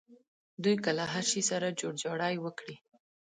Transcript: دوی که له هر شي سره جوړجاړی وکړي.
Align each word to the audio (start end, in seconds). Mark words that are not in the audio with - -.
دوی 0.63 0.75
که 0.83 0.91
له 0.97 1.03
هر 1.13 1.23
شي 1.31 1.41
سره 1.49 1.67
جوړجاړی 1.79 2.35
وکړي. 2.45 2.75